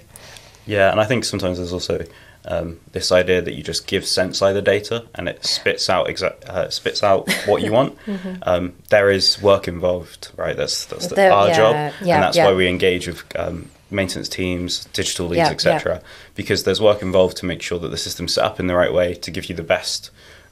Yeah, 0.66 0.90
and 0.90 1.00
I 1.00 1.04
think 1.04 1.24
sometimes 1.24 1.58
there's 1.58 1.72
also 1.72 2.04
um, 2.44 2.80
this 2.92 3.10
idea 3.12 3.42
that 3.42 3.54
you 3.54 3.62
just 3.62 3.86
give 3.86 4.04
Senseye 4.04 4.52
the 4.54 4.62
data 4.62 5.06
and 5.14 5.28
it 5.28 5.44
spits 5.44 5.88
out 5.90 6.06
exa- 6.08 6.42
uh, 6.48 6.70
spits 6.70 7.02
out 7.02 7.30
what 7.46 7.62
you 7.62 7.72
want. 7.72 7.96
um, 8.42 8.74
there 8.90 9.10
is 9.10 9.40
work 9.40 9.68
involved, 9.68 10.30
right? 10.36 10.56
That's 10.56 10.84
that's 10.86 11.08
the, 11.08 11.14
There- 11.14 11.32
our 11.32 11.48
yeah, 11.48 11.56
job, 11.56 11.74
yeah, 12.02 12.14
and 12.14 12.22
that's 12.22 12.36
yeah. 12.36 12.46
why 12.46 12.54
we 12.54 12.68
engage 12.68 13.06
with 13.06 13.24
um, 13.36 13.70
maintenance 13.90 14.28
teams, 14.28 14.84
digital 14.86 15.26
leads, 15.26 15.48
etc. 15.48 16.02
Because 16.34 16.64
there's 16.64 16.80
work 16.80 17.02
involved 17.02 17.36
to 17.38 17.46
make 17.46 17.62
sure 17.62 17.78
that 17.78 17.88
the 17.88 17.96
system's 17.96 18.34
set 18.34 18.44
up 18.44 18.60
in 18.60 18.66
the 18.66 18.74
right 18.74 18.92
way 18.92 19.14
to 19.14 19.30
give 19.30 19.46
you 19.46 19.54
the 19.54 19.62
best. 19.62 20.10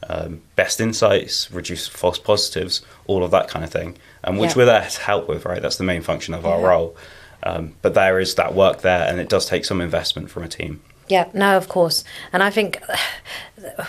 Um, 0.09 0.43
best 0.57 0.79
insights, 0.81 1.51
reduce 1.51 1.89
false 1.89 2.19
positives, 2.19 2.83
all 3.07 3.25
of 3.25 3.31
that 3.31 3.49
kind 3.49 3.65
of 3.65 3.71
thing, 3.71 3.97
and 4.23 4.39
which 4.39 4.55
we're 4.55 4.67
there 4.67 4.87
to 4.87 5.01
help 5.01 5.27
with, 5.27 5.47
right? 5.47 5.61
That's 5.61 5.79
the 5.79 5.85
main 5.85 6.03
function 6.03 6.35
of 6.35 6.45
our 6.45 6.61
role. 6.61 6.97
Um, 7.43 7.75
but 7.83 7.95
there 7.95 8.19
is 8.19 8.35
that 8.35 8.55
work 8.55 8.83
there, 8.83 9.09
and 9.09 9.21
it 9.21 9.29
does 9.29 9.47
take 9.47 9.65
some 9.65 9.81
investment 9.81 10.31
from 10.31 10.43
a 10.43 10.49
team. 10.49 10.81
Yeah, 11.09 11.29
no, 11.33 11.57
of 11.57 11.69
course. 11.69 12.05
And 12.33 12.43
I 12.43 12.51
think 12.51 12.81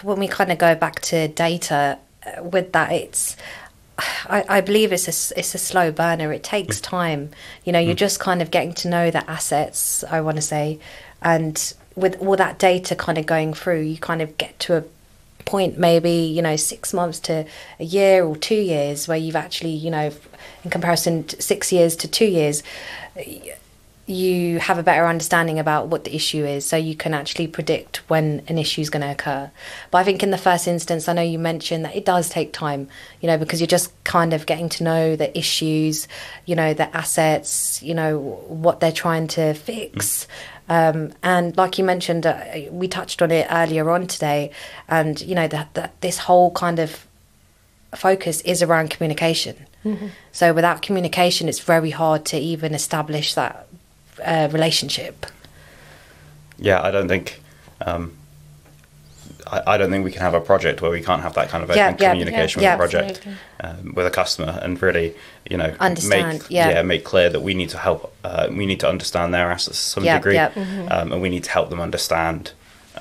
when 0.03 0.19
we 0.19 0.27
kind 0.27 0.51
of 0.51 0.57
go 0.57 0.75
back 0.75 1.01
to 1.01 1.27
data 1.27 1.97
uh, 2.25 2.43
with 2.43 2.73
that, 2.73 2.91
it's. 2.91 3.35
I, 4.25 4.45
I 4.47 4.61
believe 4.61 4.93
it's 4.93 5.07
a, 5.07 5.39
it's 5.39 5.55
a 5.55 5.57
slow 5.57 5.91
burner. 5.91 6.31
It 6.31 6.43
takes 6.43 6.79
time. 6.79 7.31
You 7.65 7.71
know, 7.71 7.79
you're 7.79 7.95
just 7.95 8.19
kind 8.19 8.43
of 8.43 8.51
getting 8.51 8.73
to 8.75 8.89
know 8.89 9.09
the 9.09 9.27
assets, 9.27 10.03
I 10.03 10.21
want 10.21 10.37
to 10.37 10.41
say. 10.43 10.77
And 11.23 11.73
with 11.95 12.21
all 12.21 12.35
that 12.35 12.59
data 12.59 12.95
kind 12.95 13.17
of 13.17 13.25
going 13.25 13.55
through, 13.55 13.81
you 13.81 13.97
kind 13.97 14.21
of 14.21 14.37
get 14.37 14.59
to 14.59 14.77
a 14.77 14.83
point 15.45 15.77
maybe 15.77 16.11
you 16.11 16.41
know 16.41 16.55
six 16.55 16.93
months 16.93 17.19
to 17.19 17.45
a 17.79 17.83
year 17.83 18.25
or 18.25 18.35
two 18.35 18.55
years 18.55 19.07
where 19.07 19.17
you've 19.17 19.35
actually 19.35 19.71
you 19.71 19.89
know 19.89 20.11
in 20.63 20.69
comparison 20.69 21.23
to 21.23 21.41
six 21.41 21.71
years 21.71 21.95
to 21.95 22.07
two 22.07 22.25
years 22.25 22.63
you 24.07 24.57
have 24.59 24.77
a 24.77 24.83
better 24.83 25.05
understanding 25.05 25.59
about 25.59 25.87
what 25.87 26.05
the 26.05 26.15
issue 26.15 26.45
is 26.45 26.65
so 26.65 26.77
you 26.77 26.95
can 26.95 27.13
actually 27.13 27.47
predict 27.47 27.97
when 28.09 28.41
an 28.47 28.57
issue 28.57 28.81
is 28.81 28.89
going 28.89 29.01
to 29.01 29.11
occur. 29.11 29.51
But 29.91 29.99
i 29.99 30.03
think 30.03 30.23
in 30.23 30.31
the 30.31 30.37
first 30.37 30.67
instance 30.67 31.07
i 31.07 31.13
know 31.13 31.21
you 31.21 31.39
mentioned 31.39 31.85
that 31.85 31.95
it 31.95 32.05
does 32.05 32.29
take 32.29 32.53
time 32.53 32.87
you 33.21 33.27
know 33.27 33.37
because 33.37 33.59
you're 33.59 33.67
just 33.67 33.91
kind 34.03 34.33
of 34.33 34.45
getting 34.45 34.69
to 34.69 34.83
know 34.83 35.15
the 35.15 35.37
issues 35.37 36.07
you 36.45 36.55
know 36.55 36.73
the 36.73 36.95
assets 36.95 37.83
you 37.83 37.93
know 37.93 38.19
what 38.47 38.79
they're 38.79 38.91
trying 38.91 39.27
to 39.27 39.53
fix. 39.53 40.27
Um, 40.69 41.13
and 41.23 41.55
like 41.55 41.77
you 41.77 41.85
mentioned 41.85 42.25
uh, 42.25 42.43
we 42.71 42.87
touched 42.87 43.21
on 43.21 43.31
it 43.31 43.47
earlier 43.49 43.89
on 43.89 44.07
today 44.07 44.51
and 44.89 45.19
you 45.21 45.35
know 45.35 45.47
that, 45.47 45.73
that 45.75 45.99
this 46.01 46.17
whole 46.17 46.51
kind 46.51 46.79
of 46.79 47.07
focus 47.95 48.41
is 48.41 48.61
around 48.61 48.89
communication. 48.89 49.55
So 50.33 50.53
without 50.53 50.81
communication 50.81 51.47
it's 51.47 51.61
very 51.61 51.91
hard 51.91 52.25
to 52.25 52.37
even 52.37 52.73
establish 52.73 53.33
that 53.35 53.66
uh, 54.23 54.49
relationship. 54.51 55.25
Yeah, 56.57 56.81
I 56.81 56.91
don't 56.91 57.07
think. 57.07 57.41
Um, 57.81 58.13
I, 59.45 59.61
I 59.67 59.77
don't 59.77 59.89
think 59.91 60.03
we 60.03 60.11
can 60.11 60.21
have 60.21 60.33
a 60.33 60.41
project 60.41 60.81
where 60.81 60.91
we 60.91 61.01
can't 61.01 61.21
have 61.21 61.33
that 61.35 61.49
kind 61.49 61.63
of 61.63 61.69
open 61.69 61.77
Yeah, 61.77 61.95
yeah, 61.99 62.11
communication 62.11 62.61
yeah, 62.61 62.75
with 62.75 62.93
a 62.93 62.97
project 62.97 63.27
um, 63.61 63.93
with 63.93 64.05
a 64.05 64.09
customer 64.11 64.59
and 64.61 64.81
really, 64.81 65.15
you 65.49 65.57
know, 65.57 65.75
Understand, 65.79 66.39
make 66.39 66.49
yeah. 66.49 66.81
make 66.81 67.03
clear 67.03 67.29
that 67.29 67.41
we 67.41 67.53
need 67.53 67.69
to 67.69 67.77
help. 67.77 68.13
Uh, 68.23 68.47
we 68.49 68.65
need 68.65 68.79
to 68.81 68.89
understand 68.89 69.33
their 69.33 69.51
assets 69.51 69.77
to 69.83 69.89
some 69.89 70.03
Yeah, 70.03 70.17
degree, 70.17 70.35
yeah. 70.35 70.51
um, 70.91 71.13
and 71.13 71.21
we 71.21 71.29
need 71.29 71.43
to 71.45 71.51
help 71.51 71.69
them 71.69 71.79
understand 71.79 72.51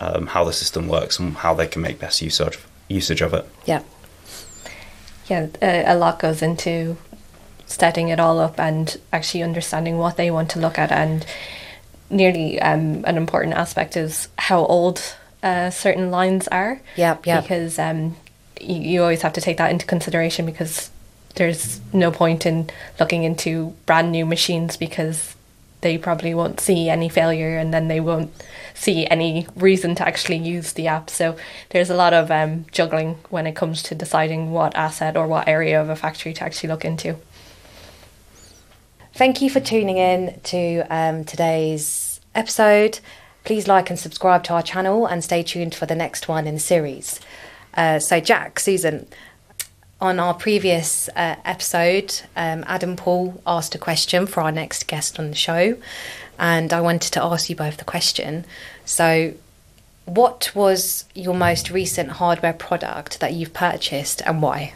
um, 0.00 0.28
how 0.28 0.44
the 0.44 0.52
system 0.52 0.88
works 0.88 1.18
and 1.18 1.34
how 1.36 1.54
they 1.54 1.66
can 1.66 1.82
make 1.82 1.98
best 1.98 2.22
use 2.22 2.40
of 2.40 2.66
usage 2.88 3.22
of 3.22 3.34
it. 3.34 3.44
Yeah. 3.64 3.82
yeah, 5.26 5.48
a, 5.62 5.94
a 5.94 5.96
lot 5.96 6.18
goes 6.20 6.42
into 6.42 6.96
setting 7.66 8.08
it 8.08 8.20
all 8.20 8.38
up 8.38 8.58
and 8.58 8.96
actually 9.12 9.42
understanding 9.42 9.98
what 9.98 10.16
they 10.16 10.30
want 10.30 10.50
to 10.50 10.60
look 10.60 10.78
at. 10.78 10.90
And 10.90 11.26
nearly 12.08 12.60
um, 12.60 13.04
an 13.04 13.16
important 13.16 13.54
aspect 13.54 13.96
is 13.96 14.28
how 14.38 14.64
old 14.64 15.02
uh, 15.42 15.70
certain 15.70 16.10
lines 16.10 16.48
are. 16.48 16.80
Yep, 16.96 17.26
yep. 17.26 17.42
Because 17.42 17.78
um, 17.78 18.16
you, 18.60 18.76
you 18.76 19.02
always 19.02 19.22
have 19.22 19.34
to 19.34 19.40
take 19.40 19.58
that 19.58 19.70
into 19.70 19.86
consideration 19.86 20.46
because 20.46 20.90
there's 21.34 21.80
no 21.92 22.10
point 22.10 22.46
in 22.46 22.70
looking 22.98 23.24
into 23.24 23.74
brand 23.84 24.10
new 24.10 24.24
machines 24.24 24.76
because 24.76 25.34
they 25.82 25.98
probably 25.98 26.34
won't 26.34 26.58
see 26.58 26.88
any 26.88 27.08
failure 27.08 27.58
and 27.58 27.72
then 27.72 27.88
they 27.88 28.00
won't 28.00 28.30
see 28.74 29.06
any 29.06 29.46
reason 29.54 29.94
to 29.94 30.06
actually 30.06 30.38
use 30.38 30.72
the 30.72 30.86
app. 30.88 31.10
So 31.10 31.36
there's 31.70 31.90
a 31.90 31.94
lot 31.94 32.12
of 32.12 32.30
um, 32.30 32.64
juggling 32.72 33.18
when 33.28 33.46
it 33.46 33.54
comes 33.54 33.82
to 33.84 33.94
deciding 33.94 34.50
what 34.50 34.74
asset 34.74 35.16
or 35.16 35.26
what 35.26 35.46
area 35.46 35.80
of 35.80 35.88
a 35.88 35.96
factory 35.96 36.32
to 36.34 36.44
actually 36.44 36.70
look 36.70 36.84
into. 36.84 37.16
Thank 39.16 39.40
you 39.40 39.48
for 39.48 39.60
tuning 39.60 39.96
in 39.96 40.38
to 40.42 40.82
um, 40.90 41.24
today's 41.24 42.20
episode. 42.34 43.00
Please 43.44 43.66
like 43.66 43.88
and 43.88 43.98
subscribe 43.98 44.44
to 44.44 44.52
our 44.52 44.62
channel 44.62 45.06
and 45.06 45.24
stay 45.24 45.42
tuned 45.42 45.74
for 45.74 45.86
the 45.86 45.94
next 45.94 46.28
one 46.28 46.46
in 46.46 46.52
the 46.52 46.60
series. 46.60 47.18
Uh, 47.72 47.98
so, 47.98 48.20
Jack, 48.20 48.60
Susan, 48.60 49.06
on 50.02 50.20
our 50.20 50.34
previous 50.34 51.08
uh, 51.16 51.36
episode, 51.46 52.20
um, 52.36 52.62
Adam 52.66 52.94
Paul 52.94 53.40
asked 53.46 53.74
a 53.74 53.78
question 53.78 54.26
for 54.26 54.42
our 54.42 54.52
next 54.52 54.86
guest 54.86 55.18
on 55.18 55.30
the 55.30 55.34
show, 55.34 55.78
and 56.38 56.70
I 56.74 56.82
wanted 56.82 57.14
to 57.14 57.24
ask 57.24 57.48
you 57.48 57.56
both 57.56 57.78
the 57.78 57.84
question. 57.84 58.44
So, 58.84 59.32
what 60.04 60.50
was 60.54 61.06
your 61.14 61.34
most 61.34 61.70
recent 61.70 62.10
hardware 62.10 62.52
product 62.52 63.20
that 63.20 63.32
you've 63.32 63.54
purchased 63.54 64.20
and 64.26 64.42
why? 64.42 64.74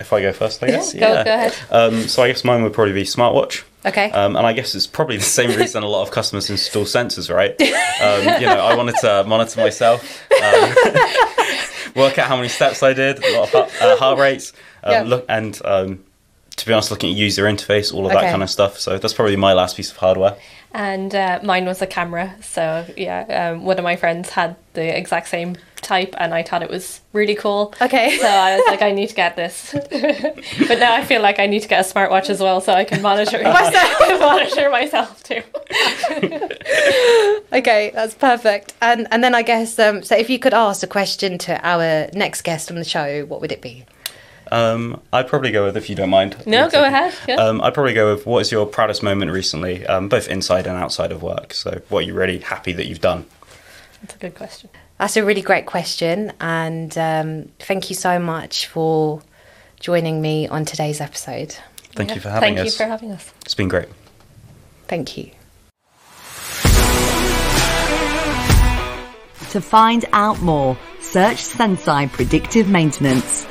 If 0.00 0.12
I 0.12 0.20
go 0.22 0.32
first, 0.32 0.62
I 0.62 0.66
guess. 0.68 0.92
go- 0.92 1.00
go 1.00 1.20
ahead. 1.34 1.54
Um, 1.70 2.02
so 2.08 2.22
I 2.22 2.28
guess 2.28 2.42
mine 2.44 2.62
would 2.64 2.72
probably 2.72 2.92
be 2.94 3.04
smartwatch. 3.04 3.62
Okay. 3.86 4.10
Um, 4.10 4.34
and 4.34 4.46
I 4.46 4.52
guess 4.52 4.74
it's 4.74 4.86
probably 4.86 5.18
the 5.18 5.22
same 5.22 5.56
reason 5.56 5.82
a 5.82 5.86
lot 5.86 6.02
of 6.02 6.10
customers 6.10 6.50
install 6.50 6.84
sensors, 6.84 7.32
right? 7.34 7.54
Um, 8.02 8.40
you 8.40 8.46
know, 8.46 8.58
I 8.60 8.74
wanted 8.74 8.96
to 9.02 9.22
monitor 9.24 9.60
myself, 9.60 10.20
um, 10.42 10.74
work 11.94 12.18
out 12.18 12.26
how 12.26 12.36
many 12.36 12.48
steps 12.48 12.82
I 12.82 12.92
did, 12.92 13.24
a 13.24 13.38
lot 13.38 13.44
of 13.44 13.50
heart, 13.52 13.82
uh, 13.82 13.96
heart 13.96 14.18
rates, 14.18 14.52
um, 14.82 14.92
Yeah. 14.92 15.02
look, 15.04 15.24
and 15.28 15.58
um, 15.64 16.04
to 16.56 16.66
be 16.66 16.72
honest, 16.72 16.90
looking 16.90 17.10
at 17.10 17.16
user 17.16 17.44
interface, 17.44 17.94
all 17.94 18.04
of 18.06 18.12
that 18.12 18.30
kind 18.30 18.42
of 18.42 18.50
stuff. 18.50 18.78
So 18.80 18.98
that's 18.98 19.14
probably 19.14 19.36
my 19.36 19.52
last 19.52 19.76
piece 19.76 19.90
of 19.92 19.96
hardware. 19.98 20.36
And 20.74 21.14
uh, 21.14 21.38
mine 21.44 21.66
was 21.66 21.80
a 21.82 21.86
camera. 21.86 22.34
So, 22.42 22.84
yeah, 22.96 23.52
um, 23.52 23.64
one 23.64 23.78
of 23.78 23.84
my 23.84 23.94
friends 23.94 24.30
had 24.30 24.56
the 24.72 24.98
exact 24.98 25.28
same 25.28 25.56
type 25.84 26.14
and 26.18 26.34
I 26.34 26.42
thought 26.42 26.62
it 26.62 26.70
was 26.70 27.00
really 27.12 27.36
cool. 27.36 27.72
Okay. 27.80 28.18
So 28.18 28.26
I 28.26 28.56
was 28.56 28.64
like, 28.66 28.82
I 28.82 28.90
need 28.90 29.08
to 29.08 29.14
get 29.14 29.36
this. 29.36 29.70
but 29.90 30.78
now 30.80 30.94
I 30.94 31.04
feel 31.04 31.22
like 31.22 31.38
I 31.38 31.46
need 31.46 31.62
to 31.62 31.68
get 31.68 31.86
a 31.86 31.94
smartwatch 31.94 32.28
as 32.28 32.40
well 32.40 32.60
so 32.60 32.72
I 32.72 32.84
can 32.84 33.02
monitor 33.02 33.40
myself, 33.42 34.00
monitor 34.20 34.70
myself 34.70 35.22
too. 35.22 35.42
Okay, 37.52 37.92
that's 37.94 38.14
perfect. 38.14 38.74
And 38.82 39.06
and 39.12 39.22
then 39.22 39.34
I 39.34 39.42
guess 39.42 39.78
um, 39.78 40.02
so. 40.02 40.16
If 40.16 40.28
you 40.28 40.38
could 40.38 40.54
ask 40.54 40.82
a 40.82 40.86
question 40.86 41.38
to 41.38 41.60
our 41.64 42.08
next 42.14 42.42
guest 42.42 42.70
on 42.70 42.76
the 42.76 42.84
show, 42.84 43.26
what 43.26 43.40
would 43.40 43.52
it 43.52 43.62
be? 43.62 43.84
Um, 44.54 45.00
I'd 45.12 45.26
probably 45.26 45.50
go 45.50 45.64
with, 45.64 45.76
if 45.76 45.90
you 45.90 45.96
don't 45.96 46.10
mind. 46.10 46.36
No, 46.46 46.70
go 46.70 46.84
ahead. 46.84 47.12
Yeah. 47.26 47.34
Um, 47.36 47.60
I'd 47.60 47.74
probably 47.74 47.92
go 47.92 48.14
with 48.14 48.24
what 48.24 48.38
is 48.38 48.52
your 48.52 48.66
proudest 48.66 49.02
moment 49.02 49.32
recently, 49.32 49.84
um, 49.84 50.08
both 50.08 50.28
inside 50.28 50.68
and 50.68 50.76
outside 50.76 51.10
of 51.10 51.24
work. 51.24 51.52
So, 51.52 51.82
what 51.88 52.00
are 52.00 52.02
you 52.02 52.14
really 52.14 52.38
happy 52.38 52.72
that 52.72 52.86
you've 52.86 53.00
done? 53.00 53.26
That's 54.00 54.14
a 54.14 54.18
good 54.18 54.36
question. 54.36 54.70
That's 54.98 55.16
a 55.16 55.24
really 55.24 55.42
great 55.42 55.66
question, 55.66 56.32
and 56.40 56.96
um, 56.96 57.48
thank 57.58 57.90
you 57.90 57.96
so 57.96 58.20
much 58.20 58.68
for 58.68 59.22
joining 59.80 60.22
me 60.22 60.46
on 60.46 60.64
today's 60.64 61.00
episode. 61.00 61.56
Thank 61.94 62.10
Yeah. 62.10 62.14
you 62.14 62.20
for 62.20 62.28
having 62.30 62.54
Thank 62.54 62.58
us. 62.68 62.76
Thank 62.76 62.90
you 62.90 62.96
for 62.96 63.06
having 63.06 63.10
us. 63.10 63.32
It's 63.44 63.54
been 63.56 63.68
great. 63.68 63.88
Thank 64.86 65.16
you. 65.16 65.32
To 69.50 69.60
find 69.60 70.04
out 70.12 70.40
more, 70.42 70.76
search 71.00 71.38
Senseye 71.38 72.12
Predictive 72.12 72.68
Maintenance 72.68 73.46